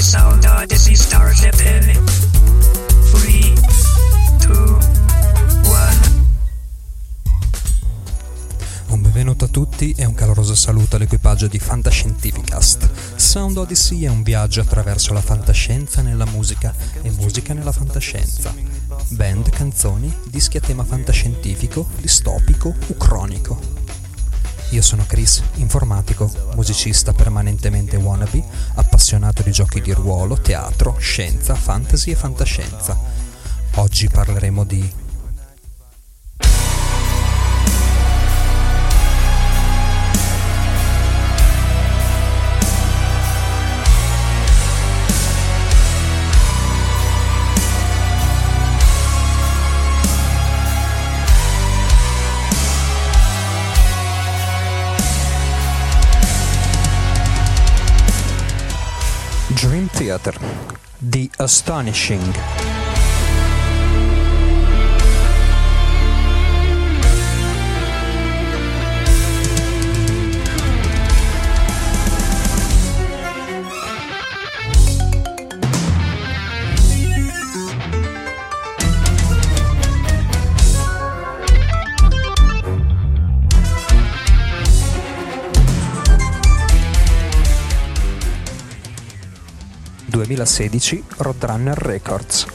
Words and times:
The 0.00 0.06
Sound 0.06 0.44
Odyssey 0.46 0.96
Starship 0.96 1.60
in 1.60 2.02
3, 3.10 3.52
2, 4.46 4.54
1. 4.56 5.88
Un 8.86 9.02
benvenuto 9.02 9.44
a 9.44 9.48
tutti 9.48 9.92
e 9.94 10.06
un 10.06 10.14
caloroso 10.14 10.54
saluto 10.54 10.96
all'equipaggio 10.96 11.48
di 11.48 11.58
Fantascientificast. 11.58 12.88
Sound 13.16 13.58
Odyssey 13.58 14.04
è 14.04 14.08
un 14.08 14.22
viaggio 14.22 14.62
attraverso 14.62 15.12
la 15.12 15.20
fantascienza 15.20 16.00
nella 16.00 16.24
musica 16.24 16.74
e 17.02 17.10
musica 17.10 17.52
nella 17.52 17.72
fantascienza. 17.72 18.54
Band, 19.08 19.50
canzoni, 19.50 20.10
dischi 20.24 20.56
a 20.56 20.60
tema 20.60 20.82
fantascientifico, 20.82 21.86
distopico, 22.00 22.74
ucronico. 22.86 23.79
Io 24.70 24.82
sono 24.82 25.04
Chris, 25.04 25.42
informatico, 25.56 26.30
musicista 26.54 27.12
permanentemente 27.12 27.96
wannabe, 27.96 28.40
appassionato 28.74 29.42
di 29.42 29.50
giochi 29.50 29.80
di 29.80 29.92
ruolo, 29.92 30.40
teatro, 30.40 30.96
scienza, 30.98 31.56
fantasy 31.56 32.12
e 32.12 32.14
fantascienza. 32.14 32.96
Oggi 33.74 34.08
parleremo 34.08 34.62
di 34.62 34.88
Dream 59.80 59.88
Theater, 59.88 60.34
The 61.00 61.30
Astonishing. 61.38 62.69
...2016 90.20 91.02
Roadrunner 91.16 91.76
Records. 91.76 92.46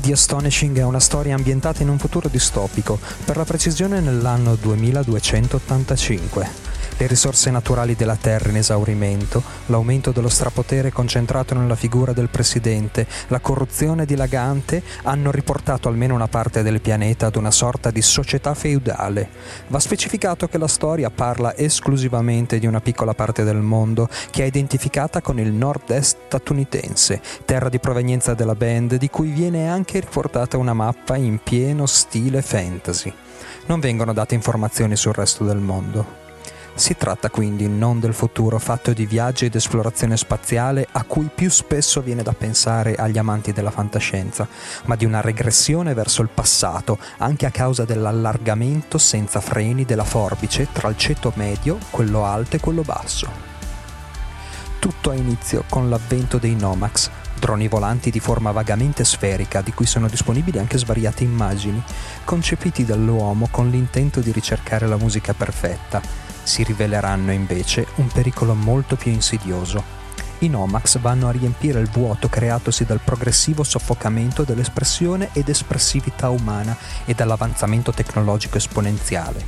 The 0.00 0.12
Astonishing 0.12 0.78
è 0.78 0.84
una 0.84 1.00
storia 1.00 1.34
ambientata 1.34 1.82
in 1.82 1.88
un 1.88 1.98
futuro 1.98 2.28
distopico, 2.28 3.00
per 3.24 3.36
la 3.36 3.44
precisione 3.44 4.00
nell'anno 4.00 4.54
2285. 4.54 6.67
Le 7.00 7.06
risorse 7.06 7.52
naturali 7.52 7.94
della 7.94 8.16
Terra 8.16 8.50
in 8.50 8.56
esaurimento, 8.56 9.40
l'aumento 9.66 10.10
dello 10.10 10.28
strapotere 10.28 10.90
concentrato 10.90 11.54
nella 11.54 11.76
figura 11.76 12.12
del 12.12 12.28
presidente, 12.28 13.06
la 13.28 13.38
corruzione 13.38 14.04
dilagante 14.04 14.82
hanno 15.04 15.30
riportato 15.30 15.86
almeno 15.86 16.16
una 16.16 16.26
parte 16.26 16.64
del 16.64 16.80
pianeta 16.80 17.26
ad 17.26 17.36
una 17.36 17.52
sorta 17.52 17.92
di 17.92 18.02
società 18.02 18.52
feudale. 18.52 19.28
Va 19.68 19.78
specificato 19.78 20.48
che 20.48 20.58
la 20.58 20.66
storia 20.66 21.08
parla 21.08 21.56
esclusivamente 21.56 22.58
di 22.58 22.66
una 22.66 22.80
piccola 22.80 23.14
parte 23.14 23.44
del 23.44 23.58
mondo 23.58 24.08
che 24.32 24.42
è 24.42 24.46
identificata 24.46 25.20
con 25.20 25.38
il 25.38 25.52
nord-est 25.52 26.16
statunitense, 26.26 27.20
terra 27.44 27.68
di 27.68 27.78
provenienza 27.78 28.34
della 28.34 28.56
band 28.56 28.96
di 28.96 29.08
cui 29.08 29.30
viene 29.30 29.68
anche 29.68 30.00
riportata 30.00 30.56
una 30.56 30.74
mappa 30.74 31.14
in 31.14 31.38
pieno 31.44 31.86
stile 31.86 32.42
fantasy. 32.42 33.12
Non 33.66 33.78
vengono 33.78 34.12
date 34.12 34.34
informazioni 34.34 34.96
sul 34.96 35.12
resto 35.12 35.44
del 35.44 35.58
mondo. 35.58 36.27
Si 36.78 36.96
tratta 36.96 37.28
quindi 37.28 37.66
non 37.66 37.98
del 37.98 38.14
futuro 38.14 38.56
fatto 38.60 38.92
di 38.92 39.04
viaggi 39.04 39.46
ed 39.46 39.54
esplorazione 39.56 40.16
spaziale 40.16 40.86
a 40.92 41.02
cui 41.02 41.28
più 41.34 41.50
spesso 41.50 42.00
viene 42.00 42.22
da 42.22 42.32
pensare 42.32 42.94
agli 42.94 43.18
amanti 43.18 43.52
della 43.52 43.72
fantascienza, 43.72 44.46
ma 44.84 44.94
di 44.94 45.04
una 45.04 45.20
regressione 45.20 45.92
verso 45.92 46.22
il 46.22 46.28
passato, 46.32 46.96
anche 47.16 47.46
a 47.46 47.50
causa 47.50 47.84
dell'allargamento 47.84 48.96
senza 48.96 49.40
freni 49.40 49.84
della 49.84 50.04
forbice 50.04 50.68
tra 50.70 50.88
il 50.88 50.96
ceto 50.96 51.32
medio, 51.34 51.78
quello 51.90 52.24
alto 52.24 52.54
e 52.54 52.60
quello 52.60 52.82
basso. 52.82 53.28
Tutto 54.78 55.10
ha 55.10 55.14
inizio 55.14 55.64
con 55.68 55.90
l'avvento 55.90 56.38
dei 56.38 56.54
Nomax, 56.54 57.10
droni 57.40 57.66
volanti 57.66 58.12
di 58.12 58.20
forma 58.20 58.52
vagamente 58.52 59.02
sferica 59.02 59.62
di 59.62 59.72
cui 59.72 59.86
sono 59.86 60.06
disponibili 60.06 60.60
anche 60.60 60.78
svariate 60.78 61.24
immagini, 61.24 61.82
concepiti 62.24 62.84
dall'uomo 62.84 63.48
con 63.50 63.68
l'intento 63.68 64.20
di 64.20 64.30
ricercare 64.30 64.86
la 64.86 64.96
musica 64.96 65.34
perfetta 65.34 66.27
si 66.48 66.62
riveleranno 66.62 67.30
invece 67.30 67.86
un 67.96 68.08
pericolo 68.08 68.54
molto 68.54 68.96
più 68.96 69.12
insidioso. 69.12 69.96
I 70.38 70.48
Nomax 70.48 70.98
vanno 70.98 71.28
a 71.28 71.30
riempire 71.30 71.78
il 71.78 71.90
vuoto 71.90 72.28
creatosi 72.28 72.86
dal 72.86 73.00
progressivo 73.04 73.62
soffocamento 73.62 74.44
dell'espressione 74.44 75.28
ed 75.34 75.50
espressività 75.50 76.30
umana 76.30 76.74
e 77.04 77.12
dall'avanzamento 77.12 77.92
tecnologico 77.92 78.56
esponenziale. 78.56 79.44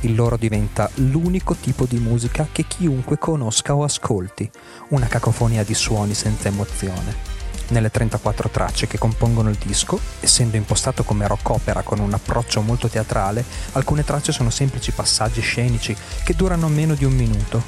Il 0.00 0.14
loro 0.14 0.36
diventa 0.38 0.88
l'unico 0.94 1.54
tipo 1.54 1.84
di 1.84 1.98
musica 1.98 2.48
che 2.50 2.64
chiunque 2.66 3.18
conosca 3.18 3.74
o 3.74 3.84
ascolti, 3.84 4.50
una 4.90 5.06
cacofonia 5.06 5.64
di 5.64 5.74
suoni 5.74 6.14
senza 6.14 6.48
emozione. 6.48 7.37
Nelle 7.70 7.90
34 7.90 8.48
tracce 8.48 8.86
che 8.86 8.96
compongono 8.96 9.50
il 9.50 9.56
disco, 9.56 10.00
essendo 10.20 10.56
impostato 10.56 11.04
come 11.04 11.26
rock 11.26 11.50
opera 11.50 11.82
con 11.82 11.98
un 11.98 12.14
approccio 12.14 12.62
molto 12.62 12.88
teatrale, 12.88 13.44
alcune 13.72 14.04
tracce 14.04 14.32
sono 14.32 14.48
semplici 14.48 14.90
passaggi 14.92 15.42
scenici 15.42 15.94
che 16.24 16.34
durano 16.34 16.68
meno 16.68 16.94
di 16.94 17.04
un 17.04 17.12
minuto. 17.12 17.62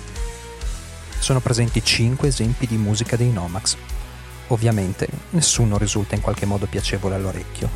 Sono 1.19 1.41
presenti 1.41 1.85
5 1.85 2.29
esempi 2.29 2.67
di 2.67 2.79
musica 2.79 3.17
dei 3.17 3.31
Nomax. 3.31 3.77
Ovviamente 4.49 5.07
nessuno 5.31 5.77
risulta 5.77 6.15
in 6.15 6.23
qualche 6.23 6.47
modo 6.47 6.65
piacevole 6.65 7.17
all'orecchio. 7.17 7.69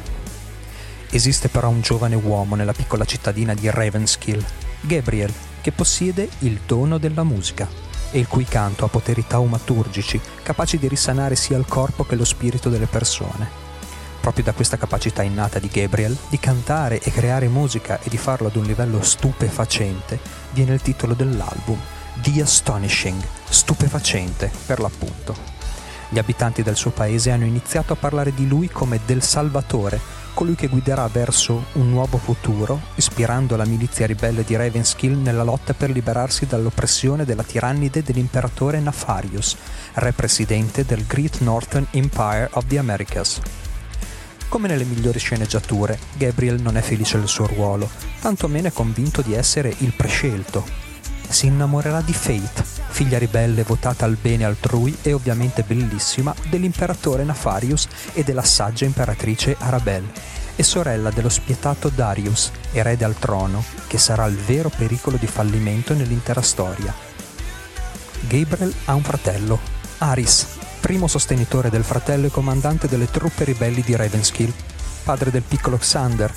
Esiste 1.11 1.49
però 1.49 1.69
un 1.69 1.83
giovane 1.83 2.17
uomo 2.17 2.55
nella 2.55 2.73
piccola 2.73 3.05
cittadina 3.05 3.53
di 3.53 3.71
Ravenskill, 3.71 4.43
Gabriel, 4.81 5.33
che 5.61 5.73
possiede 5.73 6.27
il 6.39 6.61
dono 6.65 6.97
della 6.97 7.23
musica 7.23 7.84
e 8.15 8.21
il 8.21 8.29
cui 8.29 8.45
canto 8.45 8.85
ha 8.85 8.89
poteri 8.89 9.27
taumaturgici 9.27 10.21
capaci 10.45 10.79
di 10.79 10.87
risanare 10.87 11.35
sia 11.35 11.57
il 11.57 11.67
corpo 11.67 12.05
che 12.05 12.15
lo 12.15 12.25
spirito 12.25 12.69
delle 12.69 12.87
persone. 12.87 13.63
Proprio 14.21 14.45
da 14.45 14.53
questa 14.53 14.77
capacità 14.77 15.25
innata 15.25 15.59
di 15.59 15.67
Gabriel 15.67 16.17
di 16.29 16.39
cantare 16.39 17.01
e 17.01 17.11
creare 17.11 17.49
musica 17.49 17.99
e 18.01 18.09
di 18.09 18.17
farlo 18.17 18.47
ad 18.47 18.55
un 18.55 18.63
livello 18.63 19.03
stupefacente 19.03 20.21
viene 20.53 20.75
il 20.75 20.81
titolo 20.81 21.15
dell'album, 21.15 21.77
The 22.23 22.41
Astonishing, 22.41 23.21
stupefacente 23.49 24.49
per 24.65 24.79
l'appunto. 24.79 25.35
Gli 26.09 26.19
abitanti 26.19 26.63
del 26.63 26.77
suo 26.77 26.93
paese 26.93 27.33
hanno 27.33 27.47
iniziato 27.47 27.95
a 27.95 27.97
parlare 27.97 28.33
di 28.33 28.47
lui 28.47 28.69
come 28.69 29.01
del 29.05 29.25
Salvatore, 29.25 30.01
colui 30.35 30.57
che 30.57 30.67
guiderà 30.67 31.07
verso 31.07 31.67
un 31.75 31.89
nuovo 31.89 32.19
futuro, 32.19 32.81
ispirando 32.97 33.57
la 33.57 33.65
milizia 33.65 34.05
ribelle 34.05 34.45
di 34.45 34.57
Ravenskill 34.57 35.23
nella 35.23 35.45
lotta 35.45 35.73
per 35.73 35.91
liberarsi 35.91 36.45
dall'oppressione 36.45 37.25
della 37.25 37.45
tirannide 37.45 38.03
dell'imperatore 38.03 38.81
Nafarius, 38.81 39.57
re 39.95 40.13
presidente 40.13 40.85
del 40.85 41.07
Great 41.07 41.39
Northern 41.39 41.87
Empire 41.93 42.51
of 42.53 42.67
the 42.67 42.79
Americas. 42.79 43.41
Come 44.49 44.69
nelle 44.69 44.85
migliori 44.85 45.19
sceneggiature, 45.19 45.99
Gabriel 46.17 46.61
non 46.61 46.77
è 46.77 46.81
felice 46.81 47.19
del 47.19 47.29
suo 47.29 47.47
ruolo, 47.47 47.89
tantomeno 48.21 48.69
è 48.69 48.73
convinto 48.73 49.23
di 49.23 49.35
essere 49.35 49.75
il 49.79 49.95
prescelto. 49.95 50.65
Si 51.29 51.47
innamorerà 51.47 52.01
di 52.03 52.13
Faith, 52.13 52.63
figlia 52.95 53.19
ribelle 53.19 53.65
votata 53.65 54.05
al 54.05 54.17
bene 54.21 54.45
altrui 54.45 54.97
e 55.03 55.13
ovviamente 55.13 55.65
bellissima 55.65 56.33
dell'imperatore 56.49 57.25
Nafarius 57.25 57.89
e 58.13 58.23
della 58.23 58.45
saggia 58.45 58.85
imperatrice 58.85 59.57
Arabelle, 59.59 60.13
e 60.55 60.63
sorella 60.63 61.11
dello 61.11 61.29
spietato 61.29 61.89
Darius, 61.89 62.53
erede 62.71 63.05
al 63.05 63.19
trono, 63.19 63.65
che 63.89 63.99
sarà 63.99 64.27
il 64.27 64.37
vero 64.37 64.69
pericolo 64.69 65.17
di 65.17 65.27
fallimento 65.27 65.93
nell'intera 65.93 66.41
storia. 66.41 66.95
Gabriel 68.29 68.73
ha 68.85 68.95
un 68.95 69.03
fratello, 69.03 69.59
Aris, 69.99 70.47
primo 70.79 71.09
sostenitore 71.09 71.71
del 71.71 71.83
fratello 71.83 72.27
e 72.27 72.31
comandante 72.31 72.87
delle 72.87 73.11
truppe 73.11 73.43
ribelli 73.43 73.83
di 73.83 73.97
Ravenskill, 73.97 74.53
padre 75.03 75.33
del 75.33 75.43
piccolo 75.43 75.79
Xander, 75.79 76.33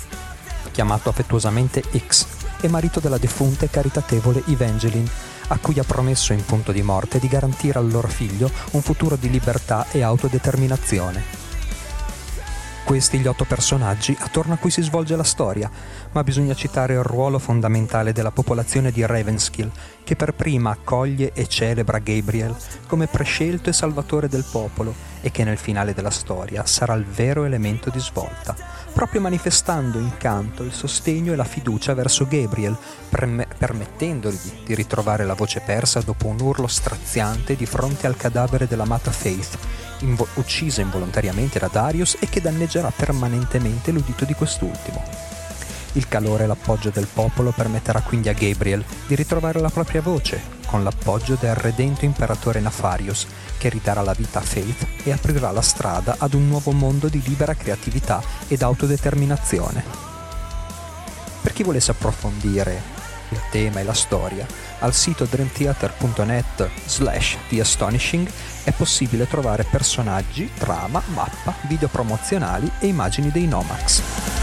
chiamato 0.71 1.09
affettuosamente 1.09 1.83
X, 1.95 2.25
e 2.61 2.67
marito 2.67 2.99
della 2.99 3.19
defunta 3.19 3.65
e 3.65 3.69
caritatevole 3.69 4.41
Evangeline, 4.47 5.26
a 5.47 5.57
cui 5.57 5.79
ha 5.79 5.83
promesso 5.83 6.33
in 6.33 6.43
punto 6.45 6.71
di 6.71 6.81
morte 6.81 7.19
di 7.19 7.27
garantire 7.27 7.79
al 7.79 7.89
loro 7.89 8.07
figlio 8.07 8.51
un 8.71 8.81
futuro 8.81 9.15
di 9.15 9.29
libertà 9.29 9.85
e 9.91 10.01
autodeterminazione. 10.01 11.45
Questi 12.87 13.19
gli 13.19 13.27
otto 13.27 13.43
personaggi 13.43 14.15
attorno 14.17 14.53
a 14.53 14.57
cui 14.57 14.71
si 14.71 14.81
svolge 14.81 15.17
la 15.17 15.23
storia, 15.25 15.69
ma 16.13 16.23
bisogna 16.23 16.53
citare 16.53 16.93
il 16.93 17.03
ruolo 17.03 17.37
fondamentale 17.37 18.13
della 18.13 18.31
popolazione 18.31 18.91
di 18.93 19.05
Ravenskill, 19.05 19.69
che 20.05 20.15
per 20.15 20.33
prima 20.33 20.69
accoglie 20.69 21.33
e 21.33 21.47
celebra 21.47 21.99
Gabriel 21.99 22.55
come 22.87 23.07
prescelto 23.07 23.69
e 23.69 23.73
salvatore 23.73 24.29
del 24.29 24.45
popolo 24.49 24.95
e 25.19 25.31
che 25.31 25.43
nel 25.43 25.57
finale 25.57 25.93
della 25.93 26.09
storia 26.09 26.65
sarà 26.65 26.93
il 26.93 27.03
vero 27.03 27.43
elemento 27.43 27.89
di 27.89 27.99
svolta, 27.99 28.55
proprio 28.97 29.21
manifestando 29.21 29.99
in 29.99 30.17
canto 30.17 30.63
il 30.63 30.73
sostegno 30.73 31.31
e 31.31 31.35
la 31.35 31.43
fiducia 31.43 31.93
verso 31.93 32.25
Gabriel, 32.25 32.75
perm- 33.07 33.45
permettendogli 33.55 34.63
di 34.65 34.73
ritrovare 34.73 35.23
la 35.23 35.35
voce 35.35 35.61
persa 35.63 36.01
dopo 36.01 36.25
un 36.25 36.39
urlo 36.39 36.65
straziante 36.65 37.55
di 37.55 37.67
fronte 37.67 38.07
al 38.07 38.17
cadavere 38.17 38.65
dell'amata 38.65 39.11
Faith, 39.11 39.55
invo- 39.99 40.27
uccisa 40.33 40.81
involontariamente 40.81 41.59
da 41.59 41.69
Darius 41.71 42.17
e 42.19 42.27
che 42.27 42.41
danneggerà 42.41 42.89
permanentemente 42.89 43.91
l'udito 43.91 44.25
di 44.25 44.33
quest'ultimo. 44.33 45.03
Il 45.91 46.07
calore 46.07 46.45
e 46.45 46.47
l'appoggio 46.47 46.89
del 46.89 47.05
popolo 47.05 47.51
permetterà 47.51 48.01
quindi 48.01 48.29
a 48.29 48.33
Gabriel 48.33 48.83
di 49.05 49.13
ritrovare 49.13 49.59
la 49.59 49.69
propria 49.69 50.01
voce, 50.01 50.56
con 50.67 50.83
l'appoggio 50.83 51.35
del 51.39 51.55
redento 51.55 52.05
imperatore 52.05 52.59
Nafarius, 52.59 53.25
che 53.57 53.69
ridarà 53.69 54.01
la 54.01 54.13
vita 54.13 54.39
a 54.39 54.43
Faith 54.43 54.85
e 55.03 55.11
aprirà 55.11 55.49
la 55.51 55.61
strada 55.61 56.17
ad 56.19 56.33
un 56.33 56.47
nuovo 56.47 56.71
mondo 56.71 57.07
di 57.07 57.21
libera 57.25 57.55
creatività 57.55 58.21
ed 58.47 58.61
autodeterminazione. 58.61 59.83
Per 61.41 61.53
chi 61.53 61.63
volesse 61.63 61.91
approfondire 61.91 62.95
il 63.29 63.41
tema 63.49 63.79
e 63.79 63.83
la 63.83 63.93
storia, 63.93 64.45
al 64.79 64.93
sito 64.93 65.25
dreamtheater.net 65.25 66.69
slash 66.85 67.37
The 67.49 67.61
Astonishing 67.61 68.29
è 68.63 68.71
possibile 68.71 69.27
trovare 69.27 69.63
personaggi, 69.63 70.51
trama, 70.57 71.01
mappa, 71.13 71.55
video 71.67 71.87
promozionali 71.87 72.69
e 72.79 72.87
immagini 72.87 73.31
dei 73.31 73.47
Nomax. 73.47 74.36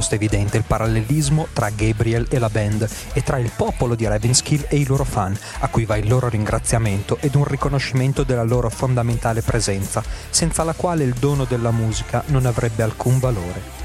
Piuttosto 0.00 0.14
evidente 0.14 0.56
il 0.56 0.64
parallelismo 0.66 1.48
tra 1.52 1.68
Gabriel 1.68 2.26
e 2.30 2.38
la 2.38 2.48
band 2.48 2.88
e 3.12 3.22
tra 3.22 3.36
il 3.36 3.50
popolo 3.54 3.94
di 3.94 4.06
Ravenskill 4.06 4.64
e 4.68 4.76
i 4.76 4.86
loro 4.86 5.04
fan, 5.04 5.36
a 5.58 5.68
cui 5.68 5.84
va 5.84 5.98
il 5.98 6.08
loro 6.08 6.28
ringraziamento 6.28 7.18
ed 7.20 7.34
un 7.34 7.44
riconoscimento 7.44 8.22
della 8.22 8.42
loro 8.42 8.70
fondamentale 8.70 9.42
presenza, 9.42 10.02
senza 10.30 10.64
la 10.64 10.72
quale 10.72 11.04
il 11.04 11.12
dono 11.12 11.44
della 11.44 11.70
musica 11.70 12.22
non 12.26 12.46
avrebbe 12.46 12.82
alcun 12.82 13.18
valore 13.18 13.79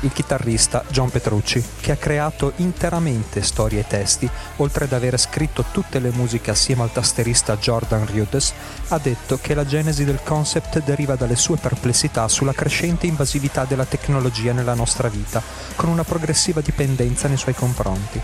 il 0.00 0.12
chitarrista 0.12 0.84
John 0.88 1.10
Petrucci, 1.10 1.62
che 1.80 1.92
ha 1.92 1.96
creato 1.96 2.52
interamente 2.56 3.42
storie 3.42 3.80
e 3.80 3.86
testi, 3.86 4.28
oltre 4.56 4.84
ad 4.84 4.92
aver 4.92 5.18
scritto 5.18 5.64
tutte 5.70 5.98
le 5.98 6.10
musiche 6.10 6.50
assieme 6.50 6.82
al 6.82 6.92
tasterista 6.92 7.56
Jordan 7.56 8.06
Rudess, 8.06 8.52
ha 8.88 8.98
detto 8.98 9.38
che 9.40 9.54
la 9.54 9.66
genesi 9.66 10.04
del 10.04 10.20
concept 10.22 10.82
deriva 10.82 11.16
dalle 11.16 11.36
sue 11.36 11.56
perplessità 11.56 12.28
sulla 12.28 12.52
crescente 12.52 13.06
invasività 13.06 13.64
della 13.64 13.84
tecnologia 13.84 14.52
nella 14.52 14.74
nostra 14.74 15.08
vita, 15.08 15.42
con 15.74 15.88
una 15.88 16.04
progressiva 16.04 16.60
dipendenza 16.60 17.28
nei 17.28 17.36
suoi 17.36 17.54
confronti. 17.54 18.20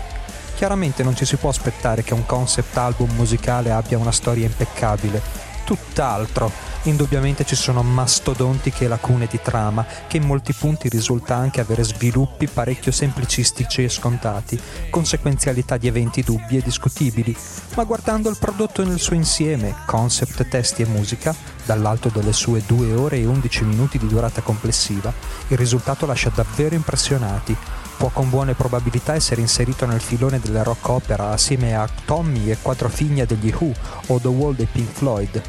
Chiaramente 0.55 1.03
non 1.03 1.15
ci 1.15 1.25
si 1.25 1.35
può 1.35 1.49
aspettare 1.49 2.03
che 2.03 2.13
un 2.13 2.25
concept 2.25 2.77
album 2.77 3.11
musicale 3.15 3.71
abbia 3.71 3.97
una 3.97 4.13
storia 4.13 4.45
impeccabile, 4.45 5.21
tutt'altro 5.65 6.49
Indubbiamente 6.85 7.45
ci 7.45 7.55
sono 7.55 7.81
mastodontiche 7.81 8.87
lacune 8.87 9.25
di 9.25 9.39
trama 9.41 9.83
che 10.07 10.17
in 10.17 10.23
molti 10.23 10.53
punti 10.53 10.87
risulta 10.87 11.35
anche 11.35 11.59
avere 11.59 11.83
sviluppi 11.83 12.47
parecchio 12.47 12.91
semplicistici 12.91 13.83
e 13.83 13.89
scontati, 13.89 14.59
conseguenzialità 14.91 15.77
di 15.77 15.87
eventi 15.87 16.21
dubbi 16.21 16.57
e 16.57 16.61
discutibili, 16.61 17.35
ma 17.75 17.83
guardando 17.85 18.29
il 18.29 18.37
prodotto 18.39 18.85
nel 18.85 18.99
suo 18.99 19.15
insieme, 19.15 19.73
concept, 19.87 20.47
testi 20.47 20.83
e 20.83 20.85
musica, 20.85 21.33
dall'alto 21.65 22.09
delle 22.09 22.33
sue 22.33 22.61
2 22.63 22.93
ore 22.93 23.17
e 23.17 23.25
11 23.25 23.63
minuti 23.63 23.97
di 23.97 24.07
durata 24.07 24.41
complessiva, 24.41 25.11
il 25.47 25.57
risultato 25.57 26.05
lascia 26.05 26.29
davvero 26.29 26.75
impressionati, 26.75 27.57
può 27.97 28.09
con 28.09 28.29
buone 28.29 28.53
probabilità 28.53 29.15
essere 29.15 29.41
inserito 29.41 29.87
nel 29.87 30.01
filone 30.01 30.39
delle 30.39 30.61
rock 30.61 30.87
opera 30.87 31.31
assieme 31.31 31.75
a 31.75 31.89
Tommy 32.05 32.51
e 32.51 32.57
Quattro 32.61 32.89
figlie 32.89 33.25
degli 33.25 33.51
Who 33.59 33.73
o 34.07 34.19
The 34.19 34.27
Wall 34.27 34.53
dei 34.53 34.67
Pink 34.71 34.91
Floyd, 34.91 35.41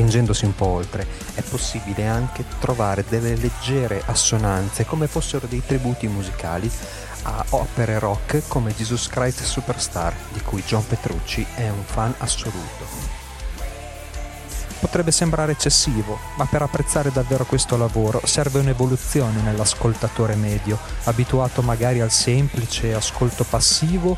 Spingendosi 0.00 0.46
un 0.46 0.54
po' 0.54 0.64
oltre, 0.64 1.06
è 1.34 1.42
possibile 1.42 2.06
anche 2.06 2.42
trovare 2.58 3.04
delle 3.06 3.36
leggere 3.36 4.02
assonanze 4.06 4.86
come 4.86 5.06
fossero 5.06 5.46
dei 5.46 5.62
tributi 5.62 6.08
musicali 6.08 6.70
a 7.24 7.44
opere 7.50 7.98
rock 7.98 8.48
come 8.48 8.74
Jesus 8.74 9.08
Christ 9.08 9.42
Superstar, 9.42 10.14
di 10.32 10.40
cui 10.40 10.62
John 10.66 10.86
Petrucci 10.86 11.46
è 11.54 11.68
un 11.68 11.82
fan 11.84 12.14
assoluto. 12.16 12.86
Potrebbe 14.80 15.10
sembrare 15.10 15.52
eccessivo, 15.52 16.18
ma 16.36 16.46
per 16.46 16.62
apprezzare 16.62 17.12
davvero 17.12 17.44
questo 17.44 17.76
lavoro 17.76 18.22
serve 18.24 18.60
un'evoluzione 18.60 19.42
nell'ascoltatore 19.42 20.34
medio, 20.34 20.78
abituato 21.04 21.60
magari 21.60 22.00
al 22.00 22.10
semplice 22.10 22.94
ascolto 22.94 23.44
passivo 23.44 24.16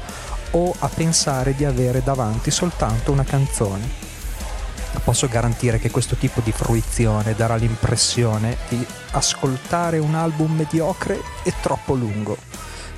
o 0.53 0.73
a 0.79 0.87
pensare 0.87 1.57
di 1.57 1.65
avere 1.65 2.05
davanti 2.05 2.53
soltanto 2.53 3.11
una 3.11 3.25
canzone 3.25 4.02
Posso 5.05 5.27
garantire 5.29 5.79
che 5.79 5.91
questo 5.91 6.17
tipo 6.17 6.41
di 6.41 6.53
fruizione 6.53 7.35
darà 7.35 7.57
l'impressione 7.57 8.57
di 8.69 8.87
ascoltare 9.13 9.99
un 9.99 10.15
album 10.15 10.55
mediocre 10.55 11.21
e 11.43 11.53
troppo 11.61 11.95
lungo. 11.95 12.37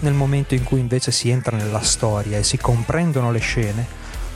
Nel 0.00 0.12
momento 0.12 0.54
in 0.54 0.64
cui 0.64 0.80
invece 0.80 1.10
si 1.10 1.30
entra 1.30 1.56
nella 1.56 1.80
storia 1.80 2.38
e 2.38 2.42
si 2.42 2.58
comprendono 2.58 3.32
le 3.32 3.38
scene, 3.38 3.86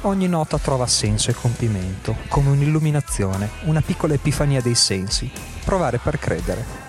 ogni 0.03 0.29
nota 0.29 0.59
trova 0.59 0.87
senso 0.87 1.31
e 1.31 1.35
compimento, 1.35 2.17
come 2.29 2.51
un'illuminazione, 2.51 3.51
una 3.65 3.83
piccola 3.83 4.15
epifania 4.15 4.63
dei 4.63 4.75
sensi. 4.75 5.31
Provare 5.65 5.99
per 5.99 6.19
credere. 6.19 6.88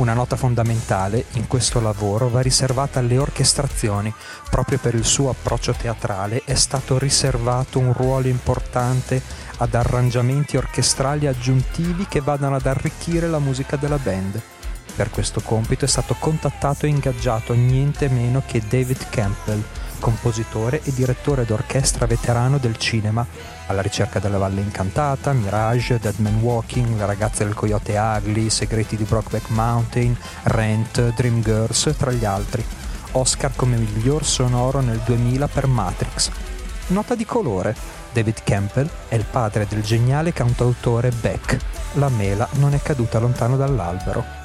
Una 0.00 0.14
nota 0.14 0.34
fondamentale 0.34 1.26
in 1.32 1.46
questo 1.46 1.78
lavoro 1.78 2.30
va 2.30 2.40
riservata 2.40 3.00
alle 3.00 3.18
orchestrazioni. 3.18 4.10
Proprio 4.48 4.78
per 4.78 4.94
il 4.94 5.04
suo 5.04 5.28
approccio 5.28 5.74
teatrale 5.74 6.40
è 6.46 6.54
stato 6.54 6.96
riservato 6.96 7.78
un 7.78 7.92
ruolo 7.92 8.26
importante 8.28 9.20
ad 9.58 9.74
arrangiamenti 9.74 10.56
orchestrali 10.56 11.26
aggiuntivi 11.26 12.06
che 12.06 12.22
vadano 12.22 12.56
ad 12.56 12.64
arricchire 12.64 13.28
la 13.28 13.40
musica 13.40 13.76
della 13.76 13.98
band. 13.98 14.40
Per 14.96 15.10
questo 15.10 15.42
compito 15.42 15.84
è 15.84 15.88
stato 15.88 16.16
contattato 16.18 16.86
e 16.86 16.88
ingaggiato 16.88 17.52
niente 17.52 18.08
meno 18.08 18.42
che 18.46 18.62
David 18.66 19.10
Campbell, 19.10 19.62
compositore 19.98 20.80
e 20.82 20.94
direttore 20.94 21.44
d'orchestra 21.44 22.06
veterano 22.06 22.56
del 22.56 22.78
cinema, 22.78 23.26
alla 23.70 23.82
ricerca 23.82 24.18
della 24.18 24.38
Valle 24.38 24.60
Incantata, 24.60 25.32
Mirage, 25.32 25.98
Dead 25.98 26.18
Man 26.18 26.40
Walking, 26.40 26.98
Le 26.98 27.06
ragazze 27.06 27.44
del 27.44 27.54
Coyote 27.54 27.96
Ugly, 27.96 28.50
segreti 28.50 28.96
di 28.96 29.04
Brockback 29.04 29.48
Mountain, 29.50 30.16
Rent, 30.44 31.14
Dreamgirls, 31.14 31.94
tra 31.96 32.10
gli 32.10 32.24
altri. 32.24 32.64
Oscar 33.12 33.52
come 33.54 33.76
miglior 33.76 34.24
sonoro 34.24 34.80
nel 34.80 35.00
2000 35.04 35.48
per 35.48 35.66
Matrix. 35.66 36.30
Nota 36.88 37.14
di 37.14 37.24
colore. 37.24 37.74
David 38.12 38.42
Campbell 38.42 38.88
è 39.06 39.14
il 39.14 39.24
padre 39.24 39.66
del 39.68 39.82
geniale 39.82 40.32
cantautore 40.32 41.10
Beck. 41.10 41.56
La 41.94 42.08
mela 42.08 42.48
non 42.54 42.74
è 42.74 42.82
caduta 42.82 43.20
lontano 43.20 43.56
dall'albero 43.56 44.39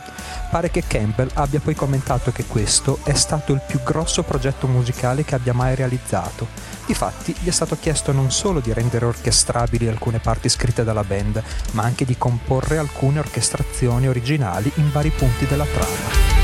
pare 0.50 0.70
che 0.72 0.84
Campbell 0.86 1.30
abbia 1.34 1.60
poi 1.60 1.76
commentato 1.76 2.32
che 2.32 2.46
questo 2.46 3.00
è 3.04 3.14
stato 3.14 3.54
il 3.54 3.62
più 3.66 3.82
grosso 3.84 4.24
progetto 4.24 4.68
musicale 4.68 5.24
che 5.24 5.36
abbia 5.36 5.54
mai 5.54 5.76
realizzato. 5.76 6.48
Difatti 6.86 7.36
gli 7.40 7.48
è 7.48 7.52
stato 7.52 7.78
chiesto 7.80 8.12
non 8.12 8.32
solo 8.32 8.60
di 8.60 8.74
rendere 8.74 9.06
orchestrabili 9.06 9.88
alcune 9.88 10.20
parti 10.20 10.50
scritte 10.50 10.84
dalla 10.84 11.04
band, 11.04 11.42
ma 11.72 11.84
anche 11.84 12.06
di 12.06 12.18
comporre 12.18 12.78
alcune 12.78 13.20
orchestrazioni 13.20 14.08
originali 14.08 14.72
in 14.76 14.92
vari 14.92 15.10
punti 15.10 15.46
della 15.48 15.66
trama. 15.66 16.35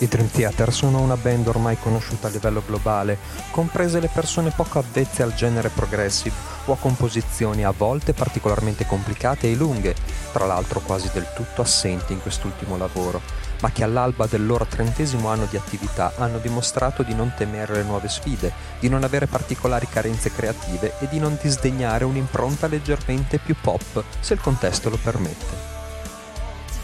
I 0.00 0.06
Dream 0.06 0.30
Theater 0.30 0.72
sono 0.72 1.00
una 1.00 1.16
band 1.16 1.48
ormai 1.48 1.76
conosciuta 1.76 2.28
a 2.28 2.30
livello 2.30 2.62
globale, 2.64 3.18
comprese 3.50 3.98
le 3.98 4.08
persone 4.08 4.50
poco 4.50 4.78
avvezze 4.78 5.24
al 5.24 5.34
genere 5.34 5.70
progressive 5.70 6.36
o 6.66 6.72
a 6.72 6.76
composizioni 6.76 7.64
a 7.64 7.72
volte 7.76 8.12
particolarmente 8.12 8.86
complicate 8.86 9.50
e 9.50 9.56
lunghe, 9.56 9.96
tra 10.32 10.46
l'altro 10.46 10.78
quasi 10.78 11.10
del 11.12 11.26
tutto 11.34 11.62
assenti 11.62 12.12
in 12.12 12.22
quest'ultimo 12.22 12.76
lavoro, 12.76 13.20
ma 13.60 13.72
che 13.72 13.82
all'alba 13.82 14.26
del 14.26 14.46
loro 14.46 14.66
trentesimo 14.66 15.30
anno 15.30 15.46
di 15.50 15.56
attività 15.56 16.12
hanno 16.16 16.38
dimostrato 16.38 17.02
di 17.02 17.14
non 17.14 17.32
temere 17.36 17.74
le 17.74 17.82
nuove 17.82 18.08
sfide, 18.08 18.52
di 18.78 18.88
non 18.88 19.02
avere 19.02 19.26
particolari 19.26 19.88
carenze 19.88 20.30
creative 20.32 20.94
e 21.00 21.08
di 21.08 21.18
non 21.18 21.36
disdegnare 21.42 22.04
un'impronta 22.04 22.68
leggermente 22.68 23.38
più 23.38 23.56
pop, 23.60 24.04
se 24.20 24.34
il 24.34 24.40
contesto 24.40 24.90
lo 24.90 24.98
permette. 25.02 25.76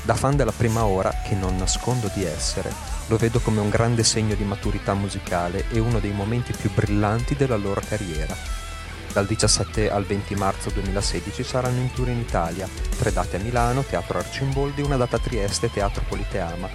Da 0.02 0.14
fan 0.14 0.34
della 0.34 0.52
prima 0.52 0.84
ora, 0.84 1.10
che 1.24 1.34
non 1.34 1.56
nascondo 1.56 2.10
di 2.12 2.24
essere, 2.24 2.93
lo 3.08 3.16
vedo 3.16 3.40
come 3.40 3.60
un 3.60 3.68
grande 3.68 4.02
segno 4.02 4.34
di 4.34 4.44
maturità 4.44 4.94
musicale 4.94 5.66
e 5.70 5.78
uno 5.78 6.00
dei 6.00 6.12
momenti 6.12 6.52
più 6.52 6.70
brillanti 6.72 7.34
della 7.34 7.56
loro 7.56 7.82
carriera. 7.86 8.34
Dal 9.12 9.26
17 9.26 9.90
al 9.90 10.04
20 10.04 10.34
marzo 10.34 10.70
2016 10.70 11.44
saranno 11.44 11.80
in 11.80 11.92
tour 11.92 12.08
in 12.08 12.18
Italia, 12.18 12.68
tre 12.98 13.12
date 13.12 13.36
a 13.36 13.40
Milano, 13.40 13.82
Teatro 13.82 14.18
Arcimboldi 14.18 14.82
una 14.82 14.96
data 14.96 15.16
a 15.16 15.20
Trieste, 15.20 15.70
Teatro 15.70 16.02
Politeama. 16.08 16.68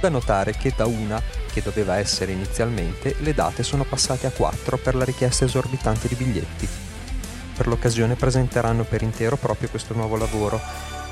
Da 0.00 0.08
notare 0.10 0.52
che 0.52 0.74
da 0.76 0.84
una, 0.84 1.22
che 1.50 1.62
doveva 1.62 1.96
essere 1.96 2.32
inizialmente, 2.32 3.16
le 3.20 3.32
date 3.32 3.62
sono 3.62 3.84
passate 3.84 4.26
a 4.26 4.30
quattro 4.30 4.76
per 4.76 4.94
la 4.94 5.04
richiesta 5.04 5.46
esorbitante 5.46 6.08
di 6.08 6.14
biglietti. 6.16 6.68
Per 7.56 7.66
l'occasione 7.66 8.14
presenteranno 8.14 8.84
per 8.84 9.00
intero 9.00 9.36
proprio 9.36 9.70
questo 9.70 9.94
nuovo 9.94 10.16
lavoro 10.16 10.60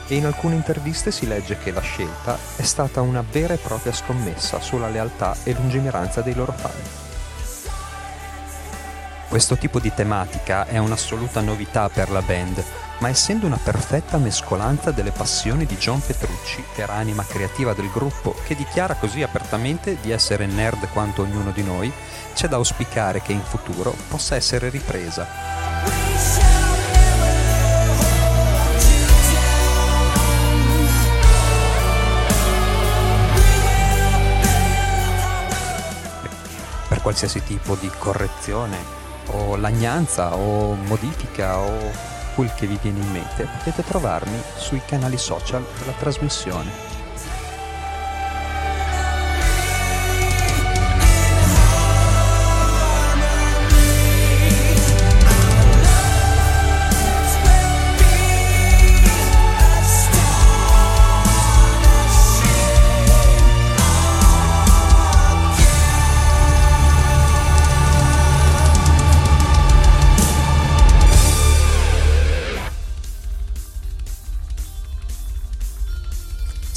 e 0.07 0.17
in 0.17 0.27
alcune 0.27 0.55
interviste 0.55 1.11
si 1.11 1.27
legge 1.27 1.59
che 1.59 1.71
la 1.71 1.81
scelta 1.81 2.39
è 2.57 2.63
stata 2.63 3.01
una 3.01 3.25
vera 3.29 3.55
e 3.55 3.59
propria 3.59 3.93
scommessa 3.93 4.61
sulla 4.61 4.89
lealtà 4.89 5.35
e 5.43 5.53
lungimiranza 5.53 6.21
dei 6.21 6.35
loro 6.35 6.53
fan. 6.53 7.03
Questo 9.29 9.57
tipo 9.57 9.81
di 9.81 9.93
tematica 9.93 10.67
è 10.67 10.79
un'assoluta 10.79 11.41
novità 11.41 11.89
per 11.89 12.09
la 12.11 12.23
band, 12.23 12.63
ma 12.99 13.09
essendo 13.09 13.47
una 13.47 13.59
perfetta 13.61 14.17
mescolanza 14.19 14.93
delle 14.93 15.11
passioni 15.11 15.67
di 15.67 15.77
John 15.77 16.01
Petrucci, 16.01 16.63
vera 16.77 16.93
anima 16.93 17.25
creativa 17.25 17.73
del 17.73 17.91
gruppo, 17.91 18.37
che 18.45 18.55
dichiara 18.55 18.95
così 18.95 19.23
apertamente 19.23 19.99
di 20.01 20.13
essere 20.13 20.47
nerd 20.47 20.89
quanto 20.93 21.23
ognuno 21.23 21.51
di 21.51 21.65
noi, 21.65 21.93
c'è 22.33 22.47
da 22.47 22.57
auspicare 22.57 23.23
che 23.23 23.33
in 23.33 23.43
futuro 23.43 23.93
possa 24.09 24.37
essere 24.37 24.69
ripresa. 24.69 26.14
Qualsiasi 37.05 37.45
tipo 37.45 37.75
di 37.75 37.91
correzione 37.99 38.79
o 39.27 39.57
lagnanza 39.57 40.35
o 40.35 40.73
modifica 40.73 41.59
o 41.59 41.93
quel 42.35 42.53
che 42.55 42.67
vi 42.67 42.79
viene 42.81 42.99
in 42.99 43.11
mente, 43.13 43.45
potete 43.45 43.85
trovarmi 43.85 44.41
sui 44.57 44.81
canali 44.87 45.19
social 45.19 45.65
della 45.79 45.93
trasmissione. 45.93 46.94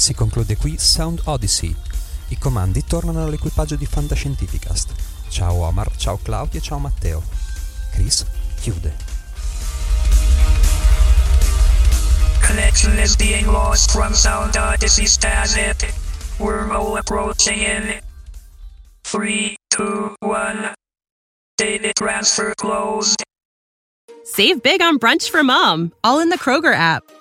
Si 0.08 0.14
conclude 0.14 0.56
qui 0.56 0.78
Sound 0.78 1.20
Odyssey. 1.24 1.76
I 2.28 2.38
comandi 2.38 2.82
tornano 2.82 3.24
all'equipaggio 3.24 3.76
di 3.76 3.84
Fantascientificast. 3.84 4.94
Ciao 5.28 5.56
Omar, 5.56 5.94
ciao 5.98 6.16
Claudio 6.16 6.58
e 6.58 6.62
ciao 6.62 6.78
Matteo. 6.78 7.22
Chris 7.92 8.24
chiude. 8.58 8.96
Connection 12.40 12.98
is 12.98 13.16
being 13.16 13.48
lost 13.48 13.90
from 13.90 14.14
Sound 14.14 14.56
Odyssey 14.56 15.04
static. 15.06 15.92
Wormhole 16.38 16.98
approaching 16.98 17.58
in 17.58 18.00
3, 19.02 19.56
2, 19.68 20.14
1. 20.20 20.72
Data 21.58 21.92
transfer 21.94 22.54
closed. 22.54 23.22
Save 24.24 24.62
big 24.62 24.80
on 24.80 24.98
brunch 24.98 25.28
for 25.28 25.44
mom, 25.44 25.92
all 26.02 26.20
in 26.20 26.30
the 26.30 26.38
Kroger 26.38 26.72
app. 26.72 27.02